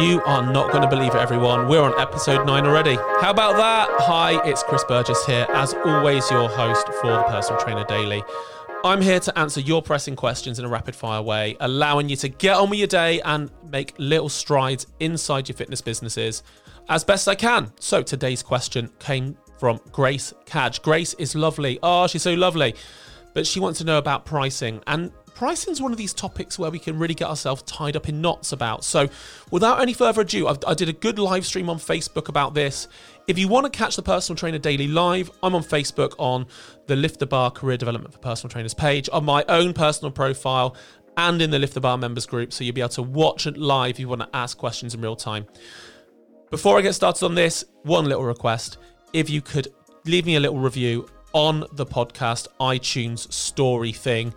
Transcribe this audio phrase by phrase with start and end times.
[0.00, 1.68] You are not going to believe it, everyone.
[1.68, 2.96] We're on episode nine already.
[2.96, 3.88] How about that?
[4.00, 8.22] Hi, it's Chris Burgess here, as always, your host for the Personal Trainer Daily.
[8.84, 12.28] I'm here to answer your pressing questions in a rapid fire way, allowing you to
[12.28, 16.42] get on with your day and make little strides inside your fitness businesses
[16.90, 17.72] as best I can.
[17.80, 20.82] So today's question came from Grace Cadge.
[20.82, 21.78] Grace is lovely.
[21.82, 22.74] Oh, she's so lovely.
[23.32, 24.82] But she wants to know about pricing.
[24.86, 28.08] And pricing is one of these topics where we can really get ourselves tied up
[28.08, 28.82] in knots about.
[28.82, 29.08] So,
[29.50, 32.88] without any further ado, I've, i did a good live stream on Facebook about this.
[33.28, 36.46] If you want to catch the Personal Trainer Daily live, I'm on Facebook on
[36.86, 40.74] the Lift the Bar Career Development for Personal Trainers page, on my own personal profile,
[41.18, 42.52] and in the Lift the Bar members group.
[42.52, 45.02] So, you'll be able to watch it live if you want to ask questions in
[45.02, 45.46] real time.
[46.50, 48.78] Before I get started on this, one little request.
[49.12, 49.68] If you could
[50.06, 54.32] leave me a little review on the podcast iTunes story thing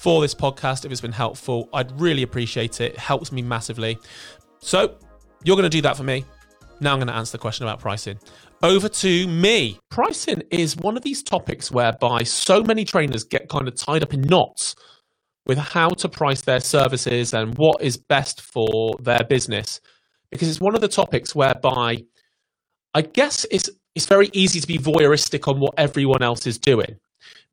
[0.00, 1.68] for this podcast if it's been helpful.
[1.74, 2.94] I'd really appreciate it.
[2.94, 3.98] It helps me massively.
[4.60, 4.96] So,
[5.44, 6.24] you're going to do that for me.
[6.80, 8.18] Now I'm going to answer the question about pricing.
[8.62, 9.78] Over to me.
[9.90, 14.14] Pricing is one of these topics whereby so many trainers get kind of tied up
[14.14, 14.74] in knots
[15.46, 19.80] with how to price their services and what is best for their business
[20.30, 21.98] because it's one of the topics whereby
[22.94, 26.96] I guess it's it's very easy to be voyeuristic on what everyone else is doing.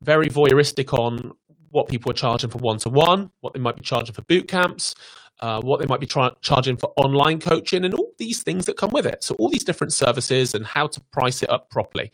[0.02, 1.32] Very voyeuristic on
[1.70, 4.48] what people are charging for one to one, what they might be charging for boot
[4.48, 4.94] camps,
[5.40, 8.76] uh, what they might be tra- charging for online coaching, and all these things that
[8.76, 9.22] come with it.
[9.22, 12.10] So, all these different services and how to price it up properly.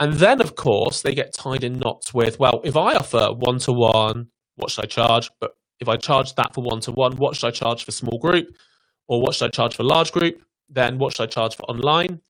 [0.00, 3.58] And then, of course, they get tied in knots with, well, if I offer one
[3.60, 5.30] to one, what should I charge?
[5.38, 8.18] But if I charge that for one to one, what should I charge for small
[8.18, 8.48] group?
[9.08, 10.42] Or what should I charge for large group?
[10.68, 12.20] Then what should I charge for online?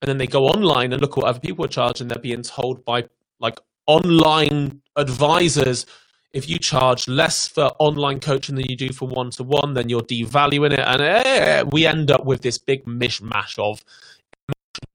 [0.00, 2.08] And then they go online and look at what other people are charging.
[2.08, 3.04] They're being told by
[3.38, 5.86] like online advisors
[6.32, 9.88] if you charge less for online coaching than you do for one to one, then
[9.88, 10.80] you're devaluing it.
[10.80, 13.84] And eh, we end up with this big mishmash of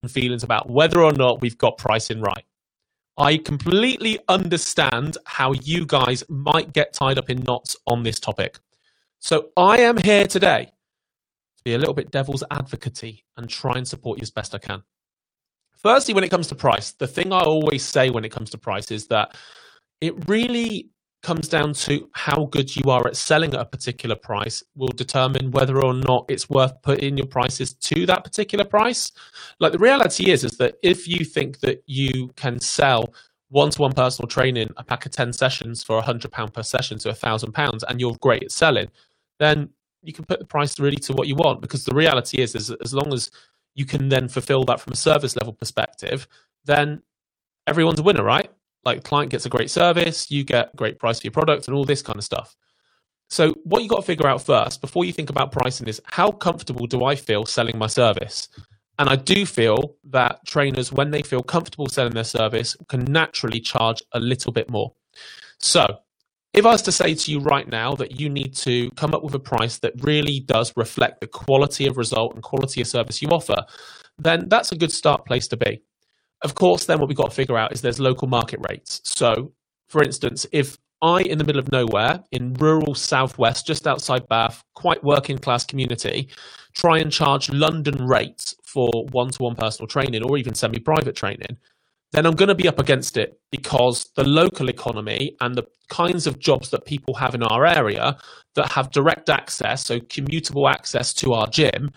[0.08, 2.46] feelings about whether or not we've got pricing right.
[3.18, 8.60] I completely understand how you guys might get tied up in knots on this topic.
[9.20, 10.66] So I am here today
[11.58, 14.60] to be a little bit devil's advocate and try and support you as best I
[14.60, 14.84] can.
[15.76, 18.58] Firstly, when it comes to price, the thing I always say when it comes to
[18.58, 19.36] price is that
[20.02, 20.90] it really
[21.28, 25.52] comes down to how good you are at selling at a particular price will determine
[25.52, 29.12] whether or not it's worth putting your prices to that particular price.
[29.60, 33.14] Like the reality is is that if you think that you can sell
[33.50, 37.10] one-to-one personal training a pack of 10 sessions for a hundred pound per session to
[37.10, 38.88] a thousand pounds and you're great at selling
[39.38, 39.70] then
[40.04, 42.72] you can put the price really to what you want because the reality is is
[42.82, 43.32] as long as
[43.76, 46.26] you can then fulfill that from a service level perspective
[46.64, 47.02] then
[47.68, 48.50] everyone's a winner right
[48.88, 51.84] like client gets a great service, you get great price for your product and all
[51.84, 52.56] this kind of stuff.
[53.30, 56.32] So what you got to figure out first before you think about pricing is how
[56.32, 58.48] comfortable do I feel selling my service?
[58.98, 63.60] And I do feel that trainers, when they feel comfortable selling their service, can naturally
[63.60, 64.94] charge a little bit more.
[65.60, 65.86] So,
[66.54, 69.22] if I was to say to you right now that you need to come up
[69.22, 73.22] with a price that really does reflect the quality of result and quality of service
[73.22, 73.66] you offer,
[74.18, 75.82] then that's a good start place to be.
[76.44, 79.02] Of course, then what we've got to figure out is there's local market rates.
[79.04, 79.54] So,
[79.90, 84.64] for instance, if I, in the middle of nowhere, in rural southwest, just outside Bath,
[84.76, 86.30] quite working class community,
[86.74, 91.16] try and charge London rates for one to one personal training or even semi private
[91.16, 91.58] training,
[92.12, 96.26] then I'm going to be up against it because the local economy and the kinds
[96.26, 98.18] of jobs that people have in our area
[98.56, 101.92] that have direct access, so commutable access to our gym,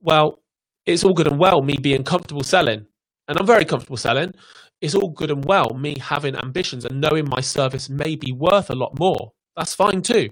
[0.00, 0.42] well,
[0.84, 2.86] it's all good and well me being comfortable selling
[3.28, 4.34] and I'm very comfortable selling.
[4.80, 8.70] It's all good and well, me having ambitions and knowing my service may be worth
[8.70, 9.32] a lot more.
[9.56, 10.30] That's fine too.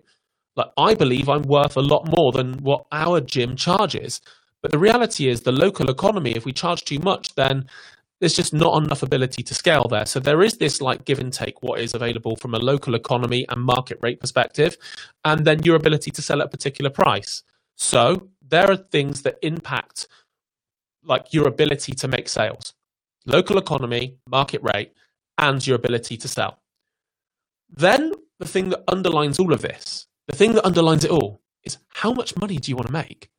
[0.56, 4.20] Like I believe I'm worth a lot more than what our gym charges.
[4.62, 7.66] But the reality is the local economy, if we charge too much, then
[8.20, 10.06] there's just not enough ability to scale there.
[10.06, 13.44] So there is this like give and take what is available from a local economy
[13.48, 14.76] and market rate perspective,
[15.24, 17.42] and then your ability to sell at a particular price.
[17.76, 20.06] So there are things that impact
[21.02, 22.72] like your ability to make sales
[23.26, 24.92] local economy, market rate,
[25.38, 26.60] and your ability to sell.
[27.70, 31.78] Then the thing that underlines all of this, the thing that underlines it all, is
[31.88, 33.30] how much money do you want to make?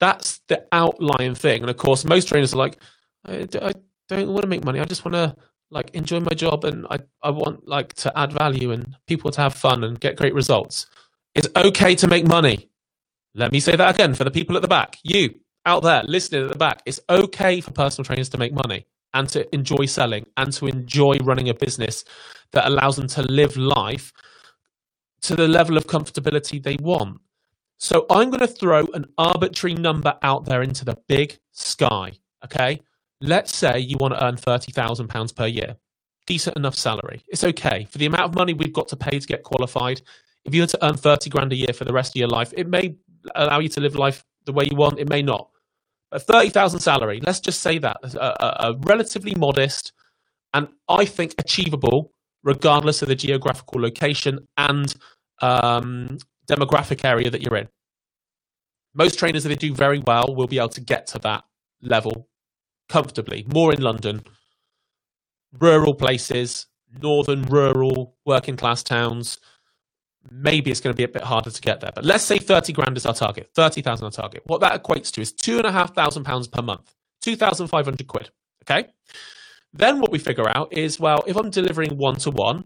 [0.00, 1.62] That's the outlying thing.
[1.62, 2.78] And of course, most trainers are like,
[3.24, 3.72] I, I
[4.08, 4.80] don't want to make money.
[4.80, 5.36] I just want to
[5.70, 9.40] like enjoy my job and I, I want like to add value and people to
[9.40, 10.86] have fun and get great results.
[11.34, 12.70] It's okay to make money.
[13.34, 14.98] Let me say that again for the people at the back.
[15.02, 15.34] You,
[15.68, 19.28] out there listening at the back, it's okay for personal trainers to make money and
[19.28, 22.04] to enjoy selling and to enjoy running a business
[22.52, 24.12] that allows them to live life
[25.20, 27.20] to the level of comfortability they want.
[27.76, 32.12] So I'm going to throw an arbitrary number out there into the big sky.
[32.44, 32.80] Okay.
[33.20, 35.76] Let's say you want to earn £30,000 per year.
[36.26, 37.22] Decent enough salary.
[37.28, 37.86] It's okay.
[37.90, 40.00] For the amount of money we've got to pay to get qualified,
[40.44, 42.54] if you were to earn 30 grand a year for the rest of your life,
[42.56, 42.96] it may
[43.34, 44.98] allow you to live life the way you want.
[44.98, 45.50] It may not.
[46.10, 49.92] But 30,000 salary, let's just say that, a, a, a relatively modest
[50.54, 52.12] and I think achievable,
[52.42, 54.94] regardless of the geographical location and
[55.42, 57.68] um, demographic area that you're in.
[58.94, 61.44] Most trainers that do very well will be able to get to that
[61.82, 62.28] level
[62.88, 63.44] comfortably.
[63.52, 64.22] More in London,
[65.60, 66.66] rural places,
[67.02, 69.38] northern, rural, working class towns.
[70.30, 71.92] Maybe it's going to be a bit harder to get there.
[71.94, 74.42] But let's say 30 grand is our target, 30,000 our target.
[74.46, 78.30] What that equates to is two and a half thousand pounds per month, 2,500 quid.
[78.64, 78.88] Okay.
[79.72, 82.64] Then what we figure out is well, if I'm delivering one to one,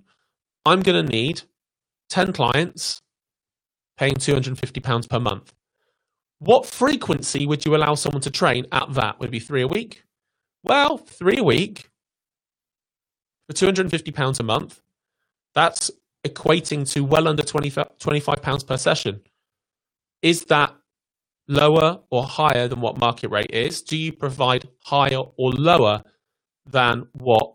[0.64, 1.42] I'm going to need
[2.10, 3.02] 10 clients
[3.96, 5.52] paying £250 per month.
[6.38, 9.20] What frequency would you allow someone to train at that?
[9.20, 10.04] Would be three a week?
[10.64, 11.88] Well, three a week
[13.46, 14.80] for £250 a month,
[15.54, 15.90] that's
[16.26, 19.20] equating to well under 20, £25 per session.
[20.22, 20.74] Is that
[21.48, 23.82] lower or higher than what market rate is?
[23.82, 26.02] Do you provide higher or lower
[26.66, 27.54] than what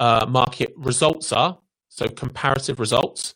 [0.00, 1.58] uh, market results are?
[1.88, 3.34] So, comparative results.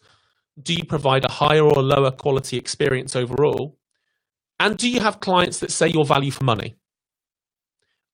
[0.63, 3.79] Do you provide a higher or lower quality experience overall?
[4.61, 6.77] And do you have clients that say your value for money?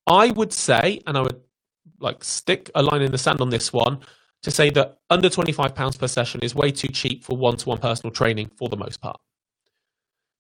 [0.07, 1.41] I would say, and I would
[2.01, 4.01] like stick a line in the sand on this one
[4.43, 7.79] to say that under £25 per session is way too cheap for one to one
[7.79, 9.21] personal training for the most part.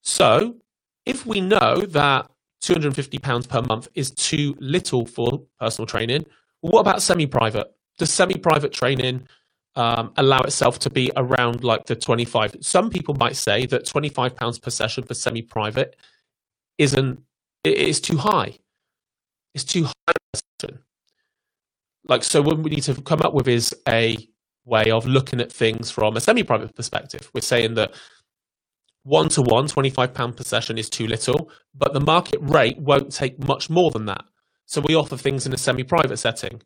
[0.03, 0.57] So,
[1.05, 2.31] if we know that
[2.63, 6.27] £250 per month is too little for personal training,
[6.61, 7.73] what about semi private?
[7.99, 9.27] Does semi private training
[9.75, 12.57] um, allow itself to be around like the 25?
[12.61, 15.97] Some people might say that £25 per session for semi private
[16.79, 17.21] isn't,
[17.65, 18.59] it is too high.
[19.55, 19.93] It's too high.
[22.09, 24.17] Like, so what we need to come up with is a
[24.65, 27.31] way of looking at things from a semi private perspective.
[27.35, 27.95] We're saying that
[29.03, 33.39] one to one, £25 per session is too little, but the market rate won't take
[33.47, 34.25] much more than that.
[34.67, 36.63] So we offer things in a semi private setting.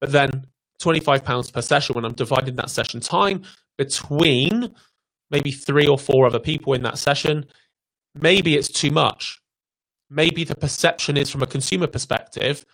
[0.00, 0.46] But then
[0.82, 3.42] £25 per session, when I'm dividing that session time
[3.78, 4.74] between
[5.30, 7.46] maybe three or four other people in that session,
[8.14, 9.40] maybe it's too much.
[10.08, 12.64] Maybe the perception is from a consumer perspective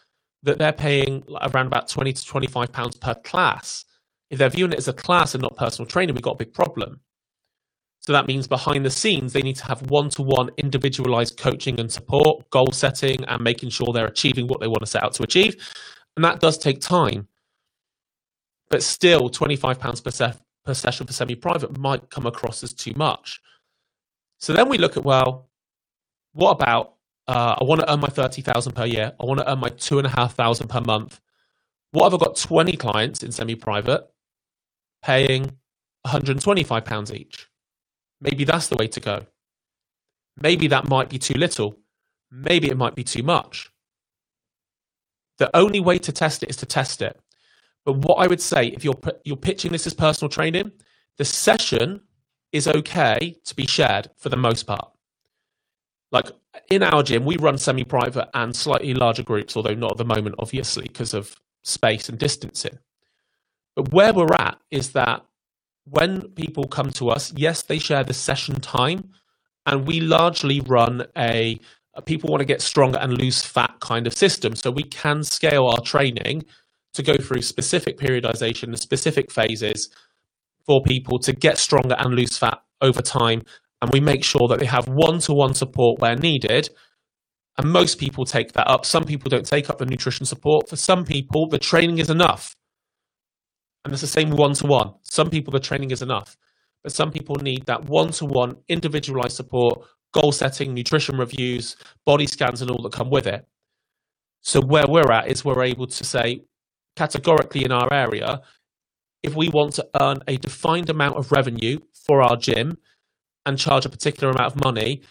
[0.42, 3.84] that they're paying around about 20 to 25 pounds per class.
[4.30, 6.54] If they're viewing it as a class and not personal training, we've got a big
[6.54, 7.00] problem.
[8.00, 11.78] So that means behind the scenes, they need to have one to one individualized coaching
[11.78, 15.14] and support, goal setting, and making sure they're achieving what they want to set out
[15.14, 15.54] to achieve.
[16.16, 17.28] And that does take time.
[18.70, 20.34] But still, £25 per, se-
[20.64, 23.40] per session for semi private might come across as too much.
[24.38, 25.48] So then we look at, well,
[26.32, 26.91] what about
[27.28, 29.12] uh, I want to earn my 30,000 per year.
[29.20, 31.20] I want to earn my two and a half thousand per month.
[31.92, 34.08] What have I got 20 clients in semi private
[35.02, 35.42] paying
[36.02, 37.48] 125 pounds each?
[38.20, 39.26] Maybe that's the way to go.
[40.40, 41.78] Maybe that might be too little.
[42.30, 43.70] Maybe it might be too much.
[45.38, 47.20] The only way to test it is to test it.
[47.84, 50.72] But what I would say, if you're you're pitching this as personal training,
[51.18, 52.00] the session
[52.52, 54.90] is okay to be shared for the most part.
[56.10, 56.30] Like
[56.70, 60.36] in our gym, we run semi-private and slightly larger groups, although not at the moment,
[60.38, 62.78] obviously, because of space and distancing.
[63.74, 65.24] But where we're at is that
[65.84, 69.10] when people come to us, yes, they share the session time,
[69.66, 71.58] and we largely run a,
[71.94, 74.54] a people want to get stronger and lose fat kind of system.
[74.54, 76.44] So we can scale our training
[76.94, 79.88] to go through specific periodization and specific phases
[80.66, 83.42] for people to get stronger and lose fat over time.
[83.82, 86.70] And we make sure that they have one to one support where needed.
[87.58, 88.86] And most people take that up.
[88.86, 90.68] Some people don't take up the nutrition support.
[90.68, 92.56] For some people, the training is enough.
[93.84, 94.94] And it's the same one to one.
[95.02, 96.36] Some people, the training is enough,
[96.84, 102.28] but some people need that one to one individualized support, goal setting, nutrition reviews, body
[102.28, 103.44] scans, and all that come with it.
[104.42, 106.44] So, where we're at is we're able to say
[106.94, 108.42] categorically in our area,
[109.24, 112.78] if we want to earn a defined amount of revenue for our gym
[113.46, 115.02] and charge a particular amount of money,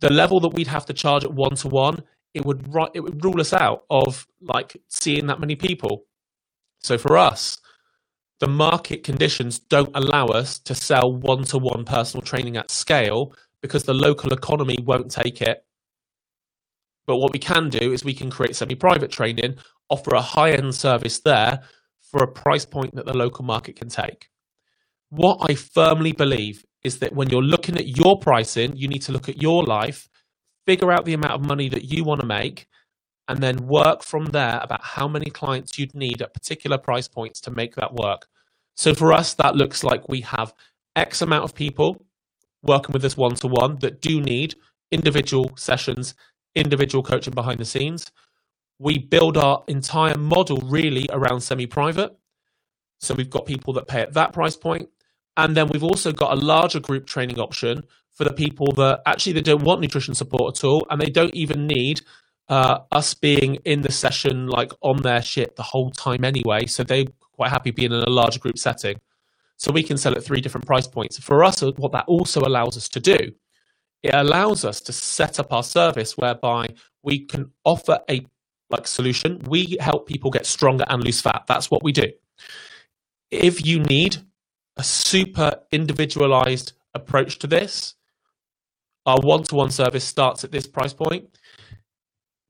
[0.00, 2.02] the level that we'd have to charge at one to one,
[2.34, 6.04] it would it would rule us out of like seeing that many people.
[6.80, 7.58] So for us,
[8.40, 13.34] the market conditions don't allow us to sell one to one personal training at scale
[13.60, 15.64] because the local economy won't take it.
[17.06, 19.56] But what we can do is we can create semi private training,
[19.88, 21.60] offer a high end service there
[22.00, 24.28] for a price point that the local market can take.
[25.10, 29.12] What I firmly believe is that when you're looking at your pricing, you need to
[29.12, 30.08] look at your life,
[30.66, 32.66] figure out the amount of money that you want to make,
[33.28, 37.40] and then work from there about how many clients you'd need at particular price points
[37.40, 38.26] to make that work.
[38.74, 40.52] So for us, that looks like we have
[40.96, 42.04] X amount of people
[42.62, 44.54] working with us one to one that do need
[44.90, 46.14] individual sessions,
[46.54, 48.10] individual coaching behind the scenes.
[48.78, 52.16] We build our entire model really around semi private.
[53.00, 54.88] So we've got people that pay at that price point.
[55.36, 59.32] And then we've also got a larger group training option for the people that actually
[59.32, 62.02] they don't want nutrition support at all and they don't even need
[62.48, 66.66] uh, us being in the session like on their shit the whole time anyway.
[66.66, 69.00] So they're quite happy being in a larger group setting.
[69.56, 71.18] So we can sell at three different price points.
[71.18, 73.16] For us, what that also allows us to do,
[74.02, 76.68] it allows us to set up our service whereby
[77.02, 78.26] we can offer a
[78.70, 79.40] like solution.
[79.46, 81.44] We help people get stronger and lose fat.
[81.46, 82.10] That's what we do.
[83.30, 84.16] If you need
[84.82, 87.94] a super individualized approach to this,
[89.06, 91.38] our one-to-one service starts at this price point.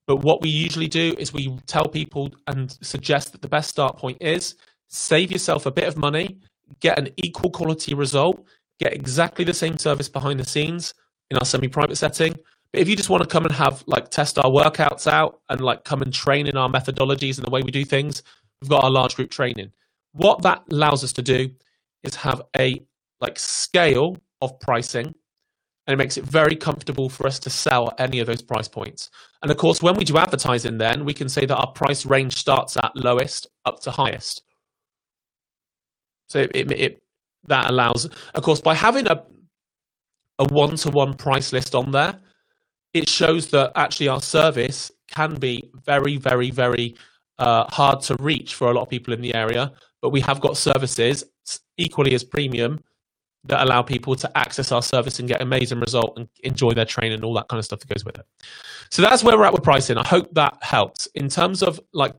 [0.07, 3.99] But what we usually do is we tell people and suggest that the best start
[3.99, 4.55] point is
[4.89, 6.39] save yourself a bit of money,
[6.81, 8.43] get an equal quality result,
[8.81, 10.95] get exactly the same service behind the scenes
[11.31, 12.33] in our semi-private setting.
[12.73, 15.61] But if you just want to come and have like test our workouts out and
[15.61, 18.23] like come and train in our methodologies and the way we do things,
[18.63, 19.71] we've got our large group training.
[20.13, 21.51] What that allows us to do
[22.03, 22.85] is have a
[23.21, 25.15] like scale of pricing
[25.87, 28.69] and it makes it very comfortable for us to sell at any of those price
[28.69, 29.11] points.
[29.43, 32.37] And of course, when we do advertising, then we can say that our price range
[32.37, 34.43] starts at lowest up to highest.
[36.29, 37.03] So it, it, it
[37.49, 39.25] that allows, of course, by having a
[40.39, 42.19] a one to one price list on there,
[42.95, 46.95] it shows that actually our service can be very, very, very
[47.39, 49.73] uh, hard to reach for a lot of people in the area.
[50.01, 51.25] But we have got services
[51.77, 52.81] equally as premium
[53.45, 57.15] that allow people to access our service and get amazing result and enjoy their training
[57.15, 58.25] and all that kind of stuff that goes with it.
[58.91, 59.99] So that's where we're at with pricing.
[59.99, 61.07] I hope that helps.
[61.15, 62.15] In terms of like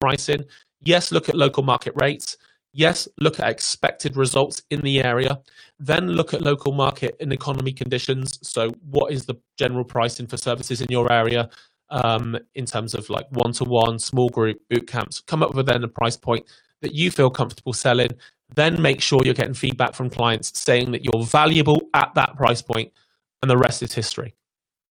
[0.00, 0.44] pricing,
[0.80, 2.36] yes, look at local market rates.
[2.74, 5.40] Yes, look at expected results in the area.
[5.78, 8.38] Then look at local market and economy conditions.
[8.42, 11.50] So, what is the general pricing for services in your area
[11.90, 15.20] um, in terms of like one to one, small group, boot camps?
[15.20, 16.46] Come up with then a price point
[16.80, 18.10] that you feel comfortable selling
[18.54, 22.62] then make sure you're getting feedback from clients saying that you're valuable at that price
[22.62, 22.92] point,
[23.40, 24.34] and the rest is history.